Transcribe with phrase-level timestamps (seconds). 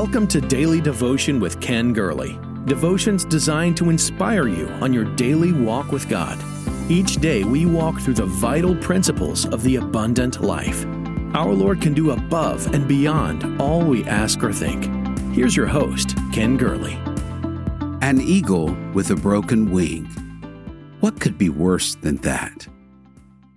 [0.00, 2.38] Welcome to Daily Devotion with Ken Gurley.
[2.66, 6.38] Devotions designed to inspire you on your daily walk with God.
[6.88, 10.86] Each day we walk through the vital principles of the abundant life.
[11.34, 14.84] Our Lord can do above and beyond all we ask or think.
[15.34, 16.94] Here's your host, Ken Gurley.
[18.00, 20.04] An eagle with a broken wing.
[21.00, 22.68] What could be worse than that?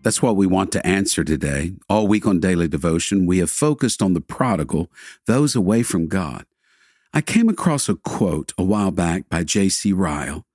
[0.03, 1.73] That's what we want to answer today.
[1.87, 4.91] All week on Daily Devotion, we have focused on the prodigal,
[5.27, 6.45] those away from God.
[7.13, 9.93] I came across a quote a while back by J.C.
[9.93, 10.45] Ryle.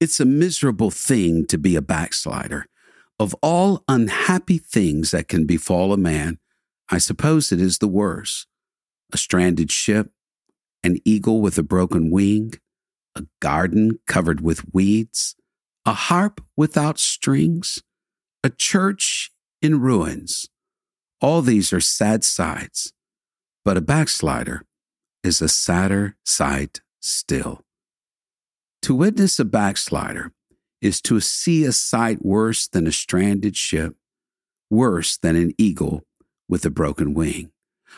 [0.00, 2.66] It's a miserable thing to be a backslider.
[3.18, 6.38] Of all unhappy things that can befall a man,
[6.88, 8.46] I suppose it is the worst.
[9.12, 10.10] A stranded ship,
[10.82, 12.54] an eagle with a broken wing,
[13.14, 15.34] a garden covered with weeds,
[15.84, 17.82] a harp without strings,
[18.46, 20.48] a church in ruins.
[21.20, 22.92] All these are sad sights,
[23.64, 24.62] but a backslider
[25.24, 27.64] is a sadder sight still.
[28.82, 30.30] To witness a backslider
[30.80, 33.96] is to see a sight worse than a stranded ship,
[34.70, 36.04] worse than an eagle
[36.48, 37.50] with a broken wing.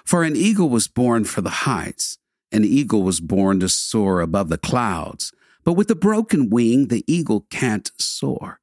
[0.02, 2.16] For an eagle was born for the heights,
[2.50, 5.30] an eagle was born to soar above the clouds,
[5.62, 8.60] but with a broken wing, the eagle can't soar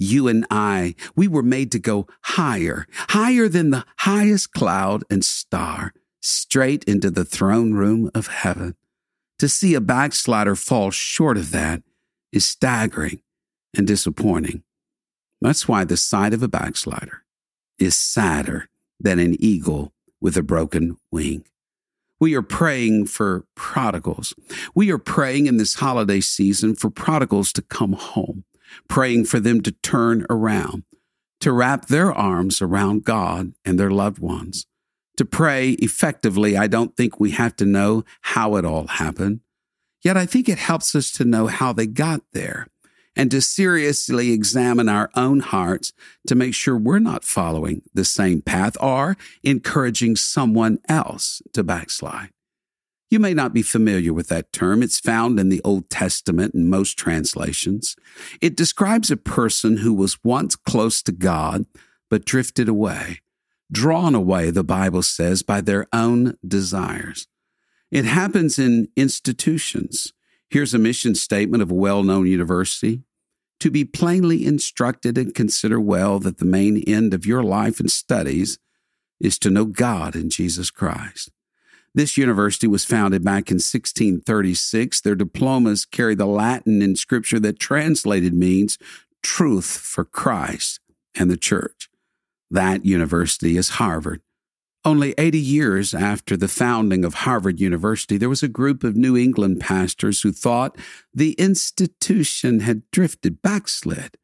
[0.00, 5.22] you and I, we were made to go higher, higher than the highest cloud and
[5.22, 5.92] star,
[6.22, 8.76] straight into the throne room of heaven.
[9.38, 11.82] To see a backslider fall short of that
[12.32, 13.20] is staggering
[13.76, 14.62] and disappointing.
[15.42, 17.24] That's why the sight of a backslider
[17.78, 21.44] is sadder than an eagle with a broken wing.
[22.18, 24.34] We are praying for prodigals.
[24.74, 28.44] We are praying in this holiday season for prodigals to come home
[28.88, 30.84] praying for them to turn around,
[31.40, 34.66] to wrap their arms around God and their loved ones.
[35.16, 39.40] To pray effectively, I don't think we have to know how it all happened.
[40.02, 42.68] Yet I think it helps us to know how they got there
[43.16, 45.92] and to seriously examine our own hearts
[46.26, 52.30] to make sure we're not following the same path or encouraging someone else to backslide.
[53.10, 54.84] You may not be familiar with that term.
[54.84, 57.96] It's found in the Old Testament in most translations.
[58.40, 61.66] It describes a person who was once close to God,
[62.08, 63.20] but drifted away,
[63.70, 67.26] drawn away, the Bible says, by their own desires.
[67.90, 70.12] It happens in institutions.
[70.48, 73.02] Here's a mission statement of a well known university.
[73.58, 77.90] To be plainly instructed and consider well that the main end of your life and
[77.90, 78.58] studies
[79.20, 81.30] is to know God and Jesus Christ.
[81.94, 85.00] This university was founded back in 1636.
[85.00, 88.78] Their diplomas carry the Latin in scripture that translated means
[89.22, 90.80] truth for Christ
[91.16, 91.88] and the church.
[92.50, 94.20] That university is Harvard.
[94.84, 99.16] Only 80 years after the founding of Harvard University, there was a group of New
[99.16, 100.76] England pastors who thought
[101.12, 104.16] the institution had drifted backslid.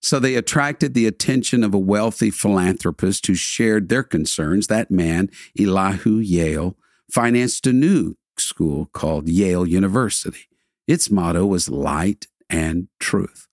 [0.00, 4.68] So they attracted the attention of a wealthy philanthropist who shared their concerns.
[4.68, 5.28] That man,
[5.58, 6.76] Elihu Yale,
[7.12, 10.48] financed a new school called Yale University.
[10.86, 13.46] Its motto was light and truth.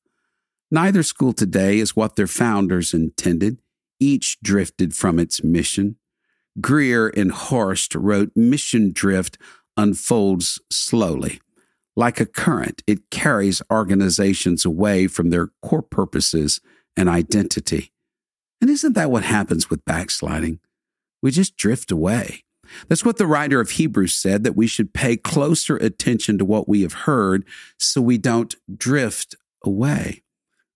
[0.71, 3.59] Neither school today is what their founders intended.
[3.99, 5.97] Each drifted from its mission.
[6.59, 9.37] Greer and Horst wrote Mission Drift
[9.75, 11.39] unfolds slowly.
[11.95, 16.59] Like a current, it carries organizations away from their core purposes
[16.95, 17.91] and identity.
[18.59, 20.59] And isn't that what happens with backsliding?
[21.21, 22.43] We just drift away.
[22.87, 26.67] That's what the writer of Hebrews said that we should pay closer attention to what
[26.67, 27.45] we have heard
[27.77, 30.23] so we don't drift away.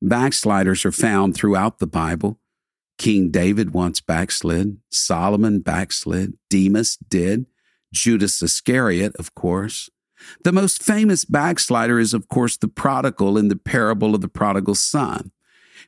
[0.02, 2.40] Backsliders are found throughout the Bible.
[2.98, 7.46] King David once backslid, Solomon backslid, Demas did,
[7.94, 9.90] Judas Iscariot, of course.
[10.44, 14.76] The most famous backslider is, of course, the prodigal in the parable of the prodigal
[14.76, 15.32] son.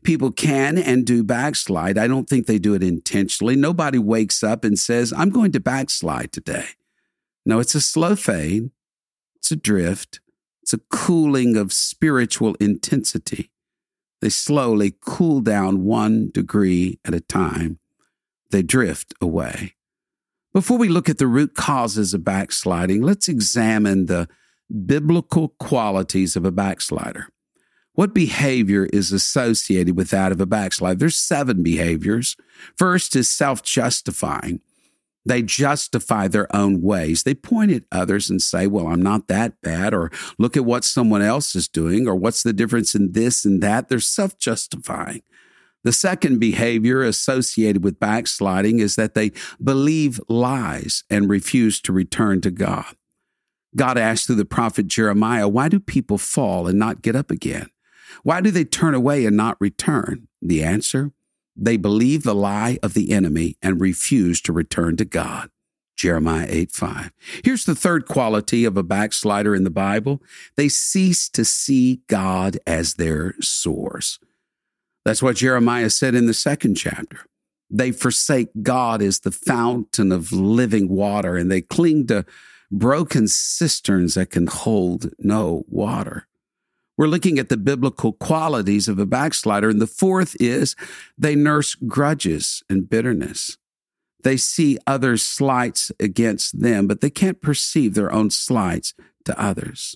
[0.03, 1.97] People can and do backslide.
[1.97, 3.55] I don't think they do it intentionally.
[3.55, 6.65] Nobody wakes up and says, I'm going to backslide today.
[7.45, 8.71] No, it's a slow fade,
[9.35, 10.21] it's a drift,
[10.61, 13.51] it's a cooling of spiritual intensity.
[14.21, 17.79] They slowly cool down one degree at a time.
[18.51, 19.75] They drift away.
[20.53, 24.29] Before we look at the root causes of backsliding, let's examine the
[24.85, 27.27] biblical qualities of a backslider.
[27.93, 30.97] What behavior is associated with that of a backslider?
[30.97, 32.35] There's seven behaviors.
[32.75, 34.61] First is self justifying.
[35.25, 37.23] They justify their own ways.
[37.23, 40.83] They point at others and say, well, I'm not that bad, or look at what
[40.83, 43.87] someone else is doing, or what's the difference in this and that.
[43.87, 45.21] They're self justifying.
[45.83, 49.31] The second behavior associated with backsliding is that they
[49.61, 52.95] believe lies and refuse to return to God.
[53.75, 57.67] God asked through the prophet Jeremiah, Why do people fall and not get up again?
[58.21, 60.27] Why do they turn away and not return?
[60.41, 61.11] The answer
[61.55, 65.49] they believe the lie of the enemy and refuse to return to God.
[65.95, 67.11] Jeremiah 8 5.
[67.43, 70.21] Here's the third quality of a backslider in the Bible
[70.55, 74.19] they cease to see God as their source.
[75.05, 77.19] That's what Jeremiah said in the second chapter.
[77.69, 82.25] They forsake God as the fountain of living water and they cling to
[82.71, 86.27] broken cisterns that can hold no water.
[86.97, 89.69] We're looking at the biblical qualities of a backslider.
[89.69, 90.75] And the fourth is
[91.17, 93.57] they nurse grudges and bitterness.
[94.23, 98.93] They see others' slights against them, but they can't perceive their own slights
[99.25, 99.95] to others.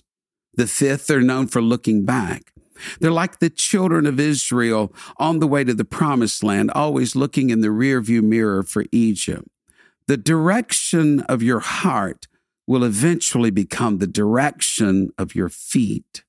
[0.54, 2.52] The fifth, they're known for looking back.
[3.00, 7.50] They're like the children of Israel on the way to the promised land, always looking
[7.50, 9.48] in the rearview mirror for Egypt.
[10.06, 12.26] The direction of your heart
[12.66, 16.22] will eventually become the direction of your feet.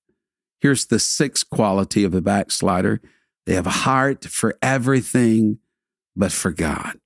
[0.59, 3.01] Here's the sixth quality of a backslider
[3.45, 5.57] they have a heart for everything
[6.15, 6.99] but for God.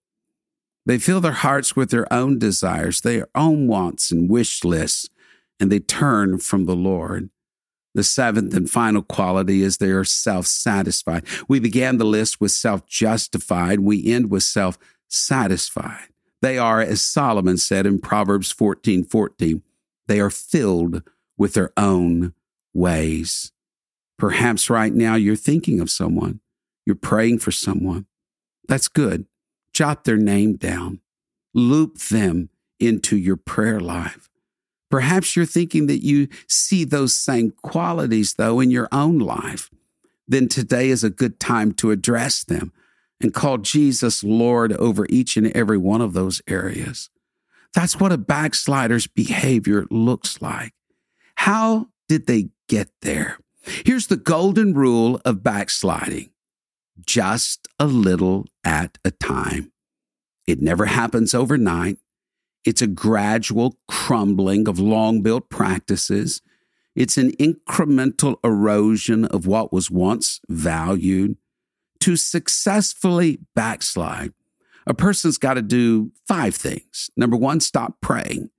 [0.85, 5.09] They fill their hearts with their own desires, their own wants and wish lists,
[5.59, 7.29] and they turn from the Lord.
[7.95, 11.25] The seventh and final quality is they are self satisfied.
[11.47, 14.77] We began the list with self justified, we end with self
[15.07, 16.07] satisfied.
[16.41, 19.61] They are, as Solomon said in Proverbs 14 14,
[20.07, 21.03] they are filled
[21.38, 22.33] with their own
[22.73, 23.51] ways.
[24.17, 26.39] Perhaps right now you're thinking of someone,
[26.85, 28.05] you're praying for someone.
[28.67, 29.25] That's good.
[29.73, 31.01] Jot their name down,
[31.53, 32.49] loop them
[32.79, 34.29] into your prayer life.
[34.91, 39.71] Perhaps you're thinking that you see those same qualities, though, in your own life.
[40.27, 42.71] Then today is a good time to address them
[43.19, 47.09] and call Jesus Lord over each and every one of those areas.
[47.73, 50.73] That's what a backslider's behavior looks like.
[51.35, 53.38] How did they get there?
[53.62, 56.30] Here's the golden rule of backsliding
[57.06, 59.71] just a little at a time.
[60.45, 61.98] It never happens overnight.
[62.65, 66.42] It's a gradual crumbling of long built practices.
[66.95, 71.38] It's an incremental erosion of what was once valued.
[72.01, 74.33] To successfully backslide,
[74.86, 77.10] a person's got to do five things.
[77.15, 78.50] Number one, stop praying.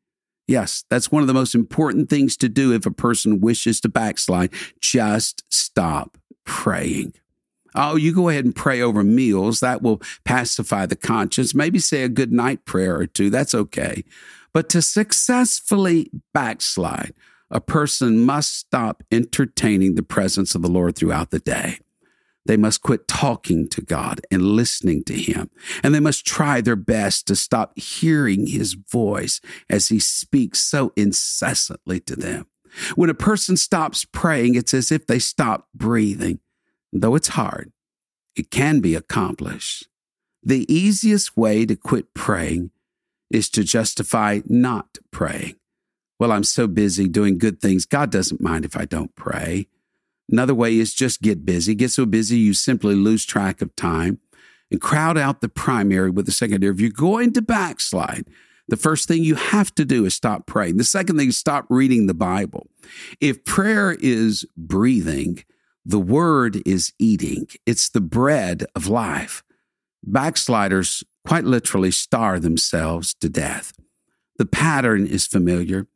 [0.47, 3.89] Yes, that's one of the most important things to do if a person wishes to
[3.89, 4.53] backslide.
[4.81, 7.15] Just stop praying.
[7.75, 9.61] Oh, you go ahead and pray over meals.
[9.61, 11.55] That will pacify the conscience.
[11.55, 13.31] Maybe say a good night prayer or two.
[13.31, 14.05] That's okay.
[14.53, 17.15] But to successfully backslide,
[17.51, 21.79] a person must stop entertaining the presence of the Lord throughout the day.
[22.47, 25.51] They must quit talking to God and listening to Him.
[25.83, 30.93] And they must try their best to stop hearing His voice as He speaks so
[30.97, 32.47] incessantly to them.
[32.97, 36.41] When a person stops praying, it's as if they stop breathing.
[36.93, 37.73] Though it's hard,
[38.37, 39.89] it can be accomplished.
[40.43, 42.71] The easiest way to quit praying
[43.31, 45.57] is to justify not praying.
[46.21, 47.87] Well, I'm so busy doing good things.
[47.87, 49.67] God doesn't mind if I don't pray.
[50.31, 51.75] Another way is just get busy.
[51.75, 54.19] Get so busy you simply lose track of time
[54.71, 56.73] and crowd out the primary with the secondary.
[56.73, 58.27] If you're going to backslide,
[58.69, 60.79] the first thing you have to do is stop praying.
[60.79, 62.67] The second thing is stop reading the Bible.
[63.21, 65.45] If prayer is breathing,
[65.85, 67.47] the word is eating.
[67.67, 69.43] It's the bread of life.
[70.03, 73.75] Backsliders quite literally starve themselves to death.
[74.39, 75.87] The pattern is familiar.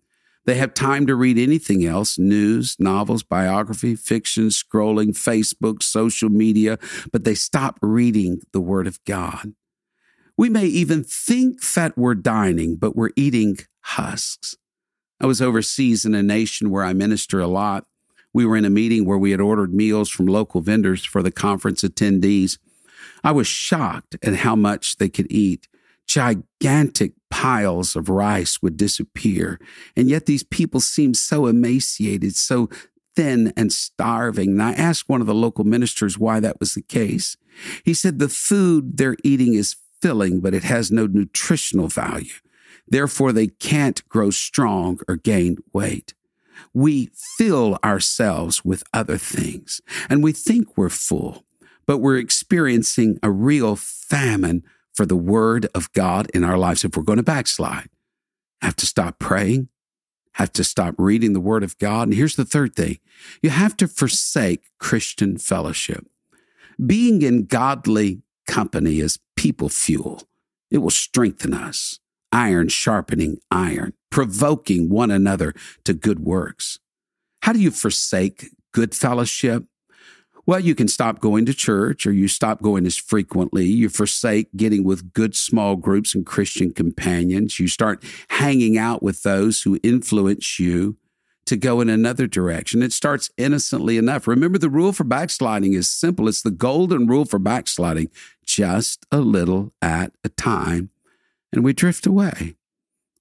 [0.49, 6.79] They have time to read anything else news, novels, biography, fiction, scrolling, Facebook, social media,
[7.13, 9.53] but they stop reading the Word of God.
[10.39, 14.57] We may even think that we're dining, but we're eating husks.
[15.21, 17.85] I was overseas in a nation where I minister a lot.
[18.33, 21.31] We were in a meeting where we had ordered meals from local vendors for the
[21.31, 22.57] conference attendees.
[23.23, 25.69] I was shocked at how much they could eat
[26.07, 29.61] gigantic piles of rice would disappear.
[29.97, 32.69] And yet these people seemed so emaciated, so
[33.15, 34.51] thin and starving.
[34.51, 37.37] And I asked one of the local ministers why that was the case.
[37.85, 42.35] He said the food they're eating is filling, but it has no nutritional value.
[42.87, 46.15] Therefore, they can't grow strong or gain weight.
[46.73, 51.45] We fill ourselves with other things and we think we're full,
[51.87, 54.63] but we're experiencing a real famine
[54.99, 57.89] for the word of God in our lives if we're going to backslide.
[58.61, 59.69] Have to stop praying,
[60.33, 62.09] have to stop reading the word of God.
[62.09, 62.99] And here's the third thing
[63.41, 66.05] you have to forsake Christian fellowship.
[66.85, 70.25] Being in godly company is people fuel,
[70.69, 72.01] it will strengthen us.
[72.33, 76.81] iron sharpening iron, provoking one another to good works.
[77.43, 79.65] How do you forsake good fellowship?
[80.49, 83.67] Well, you can stop going to church or you stop going as frequently.
[83.67, 87.61] You forsake getting with good small groups and Christian companions.
[87.61, 90.97] You start hanging out with those who influence you
[91.45, 92.83] to go in another direction.
[92.83, 94.27] It starts innocently enough.
[94.27, 98.09] Remember, the rule for backsliding is simple it's the golden rule for backsliding
[98.47, 100.89] just a little at a time,
[101.53, 102.55] and we drift away.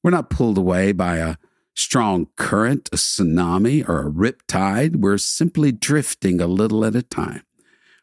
[0.01, 1.35] We're not pulled away by a
[1.77, 4.97] strong current, a tsunami, or a rip tide.
[4.97, 7.43] We're simply drifting a little at a time.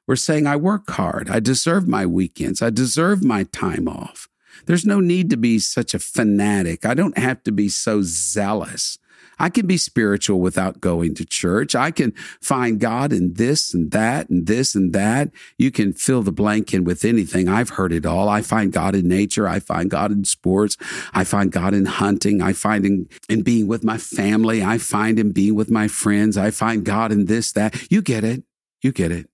[0.06, 1.28] We're saying, I work hard.
[1.28, 2.62] I deserve my weekends.
[2.62, 4.28] I deserve my time off.
[4.66, 6.86] There's no need to be such a fanatic.
[6.86, 8.98] I don't have to be so zealous.
[9.38, 11.74] I can be spiritual without going to church.
[11.74, 15.30] I can find God in this and that and this and that.
[15.58, 17.48] You can fill the blank in with anything.
[17.48, 18.28] I've heard it all.
[18.28, 19.48] I find God in nature.
[19.48, 20.76] I find God in sports.
[21.12, 22.42] I find God in hunting.
[22.42, 24.62] I find him in being with my family.
[24.62, 26.36] I find him being with my friends.
[26.36, 27.90] I find God in this, that.
[27.90, 28.44] You get it.
[28.82, 29.28] You get it.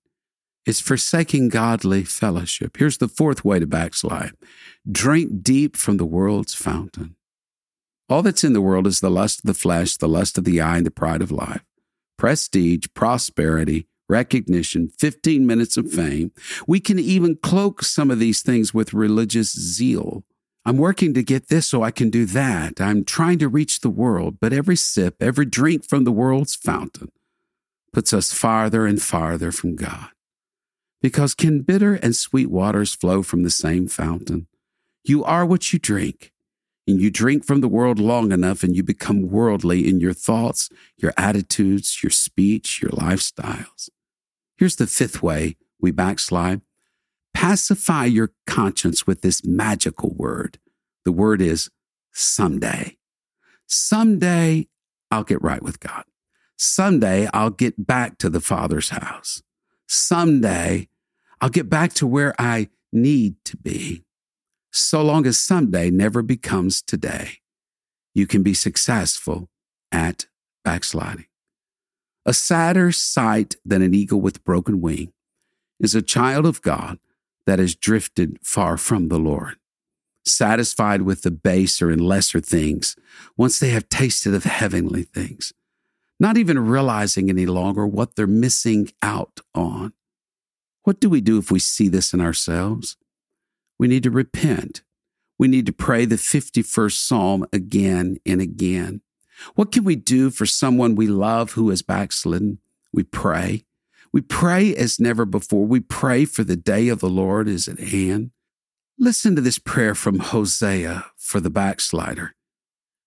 [0.65, 2.77] It's forsaking godly fellowship.
[2.77, 4.33] Here's the fourth way to backslide
[4.89, 7.15] drink deep from the world's fountain.
[8.11, 10.59] All that's in the world is the lust of the flesh, the lust of the
[10.59, 11.63] eye, and the pride of life.
[12.17, 16.33] Prestige, prosperity, recognition, 15 minutes of fame.
[16.67, 20.25] We can even cloak some of these things with religious zeal.
[20.65, 22.81] I'm working to get this so I can do that.
[22.81, 27.13] I'm trying to reach the world, but every sip, every drink from the world's fountain
[27.93, 30.09] puts us farther and farther from God.
[31.01, 34.47] Because can bitter and sweet waters flow from the same fountain?
[35.01, 36.33] You are what you drink
[36.87, 40.69] and you drink from the world long enough and you become worldly in your thoughts,
[40.97, 43.89] your attitudes, your speech, your lifestyles.
[44.57, 46.61] Here's the fifth way we backslide
[47.33, 50.59] pacify your conscience with this magical word.
[51.05, 51.69] The word is
[52.11, 52.97] someday.
[53.67, 54.67] Someday
[55.09, 56.03] I'll get right with God.
[56.57, 59.41] Someday I'll get back to the Father's house.
[59.87, 60.87] Someday
[61.39, 64.03] I'll get back to where I need to be
[64.71, 67.39] so long as someday never becomes today,
[68.13, 69.49] you can be successful
[69.91, 70.25] at
[70.63, 71.25] backsliding.
[72.25, 75.11] A sadder sight than an eagle with broken wing
[75.79, 76.99] is a child of God
[77.45, 79.55] that has drifted far from the Lord,
[80.23, 82.95] satisfied with the baser and lesser things
[83.35, 85.51] once they have tasted of heavenly things,
[86.19, 89.93] not even realizing any longer what they're missing out on.
[90.83, 92.97] What do we do if we see this in ourselves?
[93.81, 94.83] We need to repent.
[95.39, 99.01] We need to pray the 51st Psalm again and again.
[99.55, 102.59] What can we do for someone we love who is backslidden?
[102.93, 103.65] We pray.
[104.13, 105.65] We pray as never before.
[105.65, 108.29] We pray for the day of the Lord is at hand.
[108.99, 112.35] Listen to this prayer from Hosea for the backslider.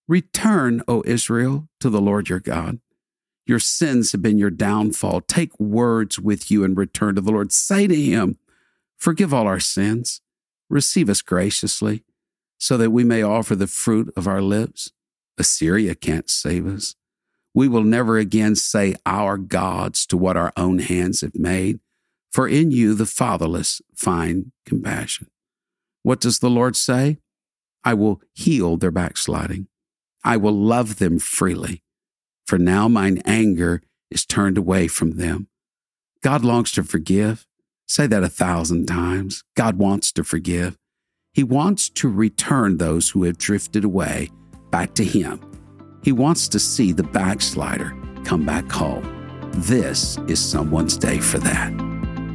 [0.09, 2.81] Return, O Israel, to the Lord your God.
[3.47, 5.21] Your sins have been your downfall.
[5.21, 7.53] Take words with you and return to the Lord.
[7.53, 8.39] Say to him,
[8.97, 10.21] Forgive all our sins
[10.75, 12.03] receive us graciously,
[12.59, 14.91] so that we may offer the fruit of our lips.
[15.39, 16.97] Assyria can't save us.
[17.55, 21.79] We will never again say our gods to what our own hands have made,
[22.33, 25.29] for in you the fatherless find compassion.
[26.03, 27.19] What does the Lord say?
[27.85, 29.69] I will heal their backsliding.
[30.25, 31.85] I will love them freely,
[32.47, 35.49] for now mine anger is turned away from them.
[36.23, 37.47] God longs to forgive.
[37.87, 39.45] Say that a thousand times.
[39.57, 40.77] God wants to forgive.
[41.33, 44.31] He wants to return those who have drifted away
[44.71, 45.41] back to Him.
[46.03, 49.11] He wants to see the backslider come back home.
[49.53, 51.73] This is someone's day for that.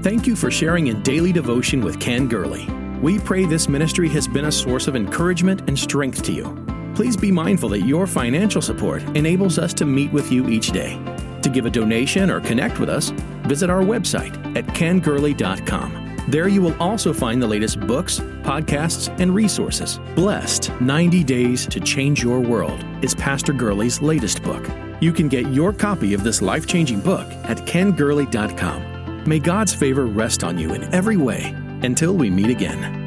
[0.01, 2.67] Thank you for sharing in daily devotion with Ken Gurley.
[3.01, 6.65] We pray this ministry has been a source of encouragement and strength to you.
[6.95, 10.99] Please be mindful that your financial support enables us to meet with you each day.
[11.41, 13.11] To give a donation or connect with us,
[13.49, 16.05] visit our website at kengurley.com.
[16.29, 19.99] There you will also find the latest books, podcasts, and resources.
[20.13, 24.69] Blessed 90 Days to Change Your World is Pastor Gurley's latest book.
[25.01, 29.23] You can get your copy of this life changing book at kengurley.com.
[29.25, 32.98] May God's favor rest on you in every way until we meet again.